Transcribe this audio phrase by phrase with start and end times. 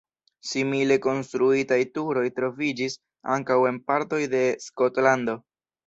[0.51, 2.99] Simile konstruitaj turoj troviĝis
[3.37, 5.43] ankaŭ en partoj de Skotlando.